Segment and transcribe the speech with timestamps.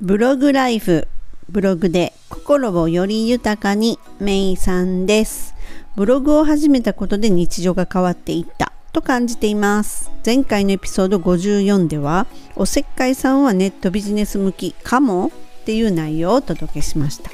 [0.00, 1.08] ブログライフ
[1.50, 5.56] ブログで心をより豊かにメイさんです。
[5.96, 8.72] ブログを始めたことで日常が変わっていった。
[8.92, 10.12] と感じています。
[10.24, 15.32] 前回のエピソード54ではおせっかいさんはネットビジネス向きかも
[15.62, 17.32] っていう内容をお届けしました。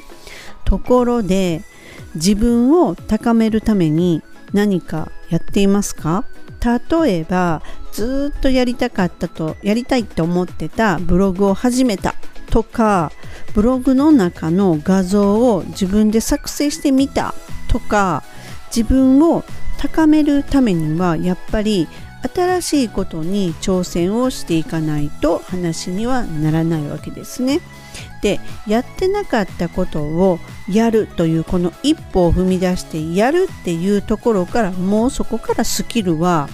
[0.63, 1.61] ところで
[2.15, 4.23] 自分を高めるために
[4.55, 6.23] 何かやっていますか？
[6.63, 7.61] 例えば
[7.91, 12.15] ずっとやりたかったとやりたいと思ってたブログを始めた
[12.49, 13.11] とか
[13.53, 17.35] ブログの中の画像を自分で作成してみた
[17.67, 18.23] とか
[18.75, 19.43] 自分を
[19.77, 21.87] 高めるためにはやっぱり
[22.33, 27.59] 新しいことに挑戦をしていかないと話にはならないわけですね。
[28.21, 36.49] でやってなかったことをやるというこの一歩を踏み出してやるっていうところからもうそこからスキルは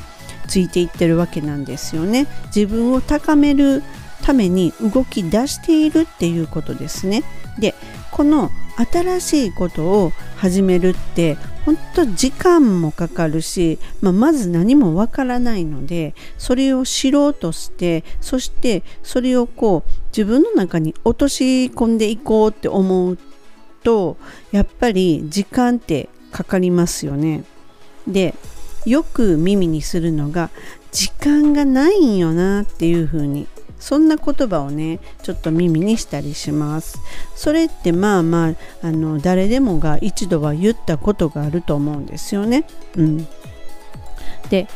[0.48, 2.28] ついていってるわけなんですよね。
[2.54, 3.84] 自分を高める
[4.22, 7.24] ために動き出しているっていうことですね。
[7.60, 7.76] で
[8.12, 8.52] この
[8.92, 23.18] 新しいことを始めるって本当時間もかかるし、まあ、まず何もわからないのでそれを知ろうとしてそしてそれをこう自分の中に落とし込んでいこうって思う
[23.84, 24.18] と
[24.52, 27.44] やっぱり時間ってかかりますよね。
[28.08, 28.34] で
[28.86, 30.50] よく耳にするのが
[30.92, 33.48] 時間がないんよなっていうふうに
[33.82, 37.00] そんな言葉をねちょっと耳にしたりします。
[37.36, 42.66] それってまあまああの誰でもが一度は言ったことがあると思うんですよね。
[42.96, 43.28] うん。
[44.50, 44.68] で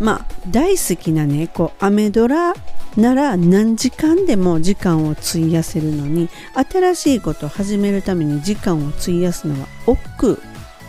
[0.00, 2.54] まあ大好きなねこうアメドラ
[2.96, 6.28] なら何時間でも時間を費やせるのに
[6.70, 10.42] 新しいことを始めるために時間を費やすのは億劫。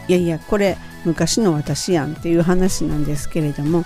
[0.09, 3.86] いやいやこれ昔の私やんっていう話なんですけれども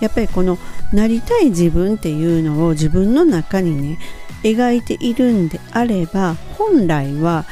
[0.00, 0.58] やっぱりこの
[0.92, 3.98] なりたい自分っていうのを自分の中にね
[4.42, 7.44] 描いているんであれば本来は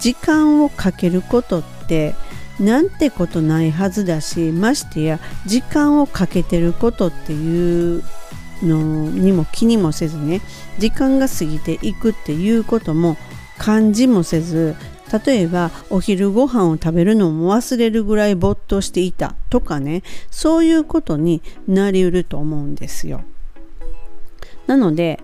[0.00, 2.14] 時間をかけることって
[2.60, 8.02] なんてことないはずだしましてや時間をかけてることっていう
[8.62, 10.40] のにも気にもせずね
[10.78, 13.16] 時間が過ぎていくっていうことも
[13.58, 14.76] 感じもせず
[15.12, 23.22] 例えばお昼ご飯を食べるのも忘れるぐらい没頭していたとかねそういうことになりうると思うんですよ。
[24.66, 25.20] なので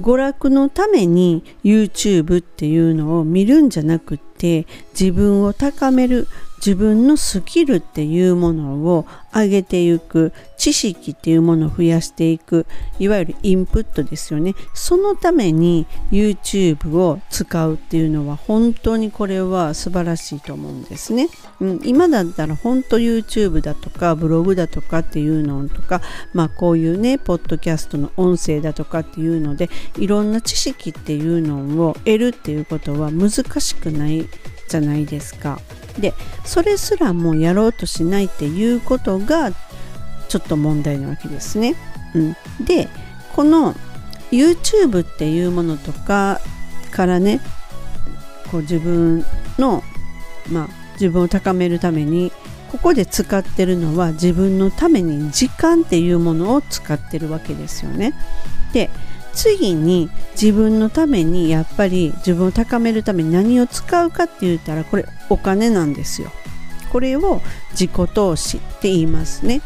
[0.00, 4.66] 娯楽のために YouTube っていうのを見るんじゃなくって
[4.98, 6.26] 自分を高める
[6.64, 12.66] 自分のスキルっていうものを上げていく知識っていうものを増やしていく
[13.00, 21.28] いわゆるインプットですよねそのために YouTube を使うっていうのは本当にこれは素晴らしいと思うんですね、
[21.60, 26.00] うん、今だったら本当 YouTube だとかブログだとかっていうのとか
[26.32, 29.68] まあこういうねポッドキャストの音声だとかっていうので
[29.98, 33.30] いろんな知識っていうのを得るっていうことは難
[33.60, 34.28] しくない
[34.68, 35.58] じゃないですか。
[35.98, 36.14] で
[36.44, 39.52] それすらもうやろうとしないっていうことが
[40.28, 41.74] ちょっと問題なわけですね。
[42.14, 42.88] うん、で
[43.34, 43.74] この
[44.30, 46.40] YouTube っていうものとか
[46.90, 47.40] からね
[48.50, 49.24] こう自分
[49.58, 49.82] の
[50.50, 52.32] まあ自分を高めるために
[52.70, 58.14] ここで使ってるのは自分のために時間っていうものを使ってるわけですよね。
[58.72, 58.88] で
[59.34, 60.10] 次に
[60.40, 66.30] 自分のためにやっぱり自分を高めるために何を使うかって言ったらこれお金なんですよ。
[66.90, 67.40] これを
[67.70, 69.62] 自己投資って言いますね。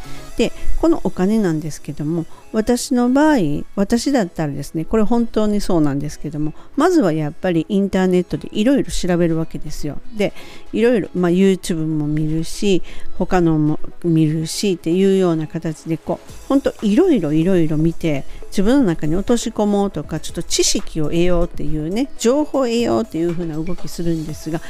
[0.87, 9.99] このお金なんですけども私の場合私だったらですねこれ本当にそうなんですけどもまずはやっぱりインターネットでいろいろ調べるわけですよ。
[10.17, 10.33] で
[10.73, 12.85] いろいろ、まあ、YouTube も見るし
[13.19, 24.61] 他のも見るしっていうような形でこう本当いろいろいろいろ見て自分の中に落とし込もうとかちょっと知識を得ようっていうね情報を得ようっていう風な動きするんですが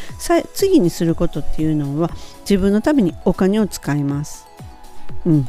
[0.54, 2.10] 次にすることっていうのは
[2.40, 4.46] 自分のためにお金を使います。
[5.26, 5.48] うん、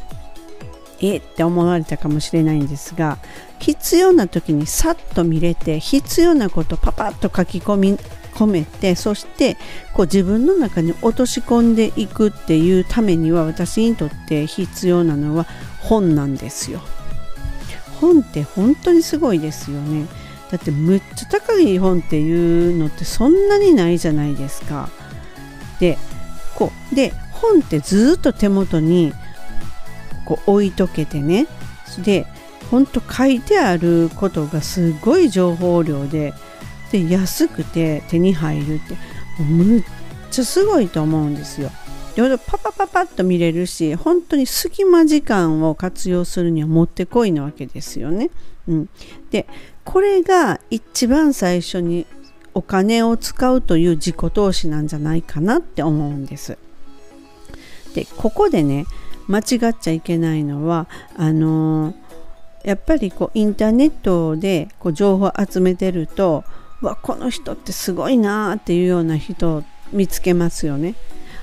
[1.00, 3.18] えって思われたかもしれないんですが
[3.58, 7.98] 必要な時にさっと見れて必要なことパパッと書き込み
[8.34, 9.56] 込めてそして
[9.94, 15.46] こう自分の中に落とし込んでいくっていうためには私にとって必要なのは
[15.80, 16.80] 本なんですよ。
[18.00, 20.06] 本って本当にすごいですよね。
[20.52, 24.88] だってむっちゃ高い本っていうのってそんなにないじゃないですか。
[25.80, 25.98] で
[26.54, 29.12] こうで本ってずっと手元に
[30.28, 31.46] こう置いとけてね
[32.04, 32.26] で
[32.70, 36.34] ほんと書いてあることがすごい情報量で
[36.92, 38.94] で安くて手に入るって
[39.42, 39.84] むっ
[40.30, 41.70] ちゃすごいと思うんですよ。
[42.14, 48.30] でパパパパッと見れるし本当に隙間時間を活用するにはもってこいなわけですよね。
[48.66, 48.88] うん、
[49.30, 49.46] で
[49.84, 52.06] これが一番最初に
[52.54, 56.58] お金を使うという自己投資なんじゃないかなって思うんです。
[57.94, 58.84] でここでね
[59.28, 61.94] 間違っちゃいけないのはあの、
[62.64, 66.44] やっぱりこうインターネットでこう情報を集めてると
[66.82, 70.94] わこの人ってすごいなっていうような人を見つけますよね。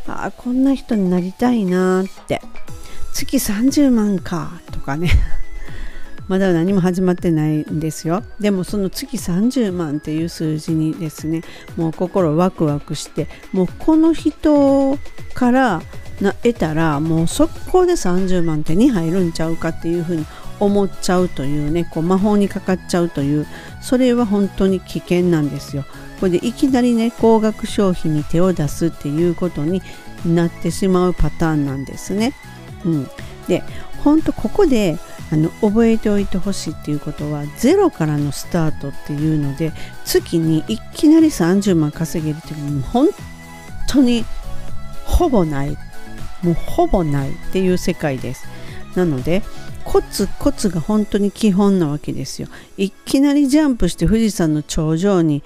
[0.08, 2.42] ああこんな人になりたいなって。
[3.14, 5.10] 月30万かとかね。
[6.28, 8.24] まだ何も始まってないんですよ。
[8.40, 11.42] でもその月30万っていう数字にですね
[11.78, 14.98] もう心ワクワクしてもうこの人
[15.34, 15.82] から
[16.22, 20.26] な得たらもう速攻で30万手に入るんちゃうかっていうふうに
[20.60, 23.46] 思っちゃうというねこう魔法にかかっちゃうという
[23.82, 25.86] それは本当に危険なんですよ。
[26.20, 29.82] これでいきなりね高額商品に手を出すっていうことに
[30.26, 32.34] なってしまうパターンなんですね。
[32.86, 33.10] うん、
[33.48, 33.64] で
[34.04, 34.98] 本当ここで
[35.32, 39.74] あの覚えておいてほしいっていうことはゼロからのスタートっていうので
[40.06, 43.10] 月にいきなり30万稼げるっていうのは本
[43.88, 44.24] 当に
[45.06, 45.78] ほぼない
[46.46, 48.48] もうほぼないっていう世界です。
[48.96, 49.42] なので
[49.84, 52.48] コツコツが本当に基本なわけですよ。
[52.78, 55.44] いきなりジャンプして富士山の頂上に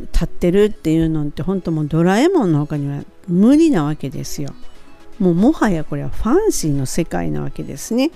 [0.00, 4.54] 立ってるっていうのって本当もうドラえもんの他には無理なわけですよ。
[5.18, 8.10] もうもはやこれはファンシーの世界なわけですね。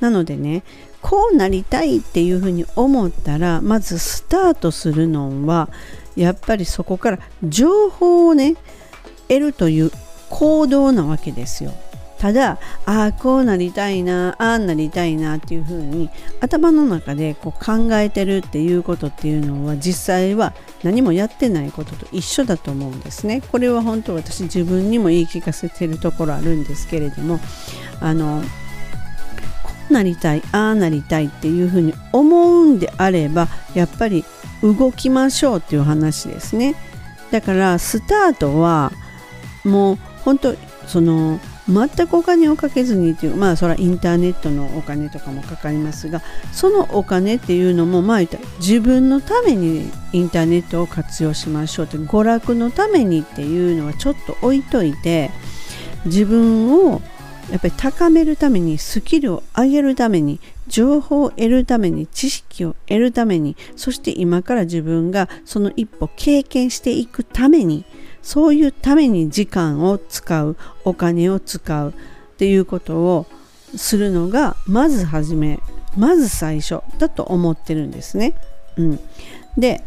[0.00, 0.62] なのでね
[1.02, 5.70] こうなりたいっていうふうに思ったらまずスタートするのは
[6.16, 8.56] やっぱりそこから情報をね
[9.28, 9.90] 得るという
[10.30, 11.72] 行動なわけですよ。
[12.20, 16.10] ただああこうなりたいなああなりたいなっていうふうに
[16.42, 23.40] 頭の中でこう考えてるっていうことっていうのは実際は何もやってないことと一緒だと思うんですね。
[23.50, 27.40] これは本当私自分にも言い聞かせてるところあるんですけれども
[28.02, 28.42] あの
[29.62, 34.26] こうなりたいああなりたいっていうふうに思うんであればやっぱり
[34.62, 36.74] 動きましょうっていう話ですね。
[37.30, 38.92] だからスタートは
[39.64, 40.54] もう本当
[40.86, 46.20] その全くお金をかけずにっていうまあそれはインターネットのお金とかもかかりますが
[46.52, 48.20] そのお金っていうのもまあ
[48.58, 55.30] 自分のためにインターネットを活用しましょうって娯楽のためにっていうのはちょっと置いといて
[56.06, 57.00] 自分を
[57.50, 67.84] やっぱり高めるためにスキルを上げるために情報を得るために知識を得るためにそして今から自分がその一歩経験していくために
[68.22, 71.92] そういうために時間を使うお金を使うっ
[72.36, 73.26] ていうことを
[73.76, 75.60] するのがまず初め
[75.96, 78.34] まず最初だと思ってるんですね。
[78.76, 79.00] うん、
[79.58, 79.82] で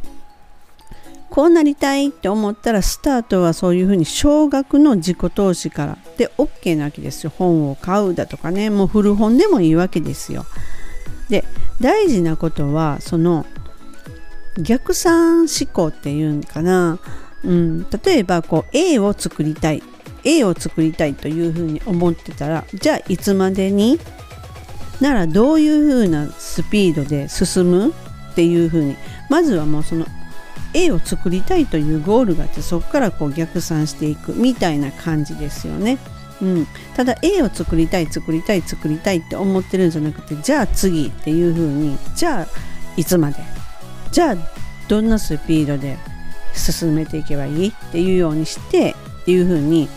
[1.30, 5.98] こうなりたいって思ったらスタートはそういうふうに少額の自己投資から。
[6.16, 7.32] で OK なわけですよ。
[7.36, 8.70] 本を買うだとかね。
[8.70, 10.46] もう古本でもいいわけですよ。
[11.30, 11.44] で
[11.82, 13.48] 大事なことはその
[14.60, 17.00] 逆算思考っていうんかな。
[17.44, 19.84] うん、例えばこう A を作りたい。
[20.26, 24.00] A を作りたいというふうに思ってたらじゃあいつまでに
[25.02, 28.96] ならどういうふうなスピードで進むっていうふうに
[29.30, 30.06] まずはもうその
[30.74, 36.00] A を作りたいというゴールがあってそこからこう逆算していくみたいな感じですよね。
[36.42, 42.48] うん、ただ A を作りたい作りたい作りたいって思ってるんじゃなくてじゃあ次っていうふうにじゃあ
[42.98, 43.38] いつまで
[44.12, 44.36] じゃあ
[44.88, 45.98] どんなスピードで
[46.54, 49.90] 進めていけばいいっていうようにしてっていう風に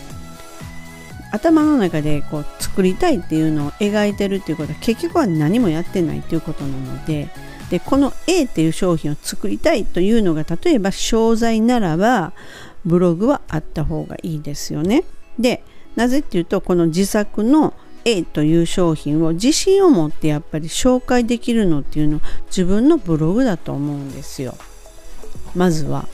[1.31, 7.29] 頭の中でこう作りたいっていうのを描いてるっていうことは結局は何もやってないっていうことなので
[7.69, 12.31] でこの A っていう商品を作りたいというのが例えば商材ならば
[12.85, 15.03] ブログはあった方がいいですよね。
[15.37, 15.63] で
[15.95, 17.73] なぜっていうとこの自作の
[18.05, 24.55] A という商品を自信を持ってやっぱり紹介できるのっていうのは自分のブログだと思うんですよ。
[25.55, 26.07] まずは。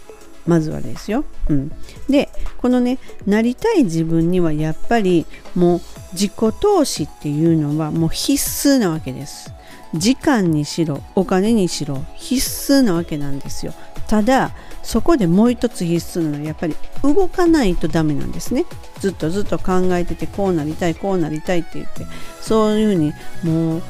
[0.48, 1.26] まずはですよ。
[1.50, 1.72] うん、
[2.10, 5.82] でこのねなりたい自分にはやっぱりもう
[6.14, 8.34] 自己投資っていうのはもう必
[8.70, 9.52] 須なわけです。
[9.94, 13.74] 時間にしろお金にしろ必須なわけなんですよ。
[14.08, 18.66] ただそこでもう一つ必須なのはやっぱり動かないとダメなんですね。
[19.00, 22.06] ずっとずっと考えててこうなりたいこうなりたいって言って
[22.42, 23.84] そういうふうにもう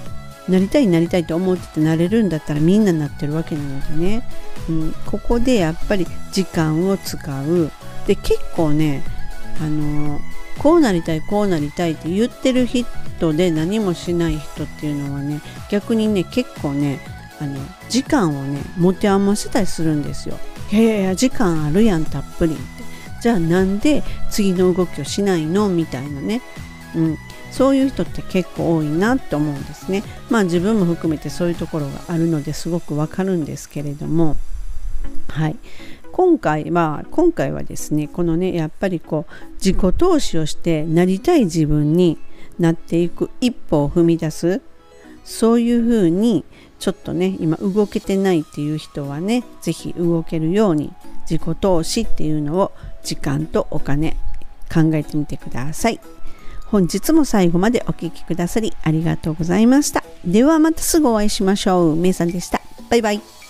[0.50, 4.28] なりたいなりたいって思っててなれるんだったらみんななってるわけなのでね、
[4.70, 7.72] うん、ここでやっぱり時間を使う。
[8.08, 9.04] で結構ね
[9.62, 10.20] あの
[10.60, 17.00] こうなりたいこうなりたいって言ってる人で何もしない人っていうのはね逆にね結構ね
[17.40, 17.60] あの
[17.90, 20.38] 時間をね持て余せたりするんですよ。
[20.72, 22.64] いやいやいや時間あるやんたっぷりって。
[23.22, 25.70] じゃあなんで次の動きをしないの？
[25.70, 26.42] みたいなね、
[26.94, 27.18] うん、
[27.54, 30.04] そういう人って結構多いなって思うんですね。
[30.32, 34.36] まあ自分も含めてそういうところがあるのですごくわかるんですけれども。
[35.30, 35.56] はい。
[36.12, 42.18] 今回は今回はですねこのねやっぱりこう自己投資をしてなりたい自分に
[42.60, 44.62] なっていく一歩を踏み出す。
[45.24, 46.44] そういうふうに
[46.80, 50.92] ちょっとね今動けてないっていう人はね是非動けるように
[51.30, 52.72] 自己投資っていうのを
[53.04, 54.18] 時間とお金
[54.74, 56.00] 考えてみてください。
[56.74, 60.04] 本日も最後までお聴きくださりありがとうございました。
[60.26, 61.96] ではまたすぐお会いしましょう。
[61.96, 62.62] めいさんでした。
[62.90, 63.43] バイバイ。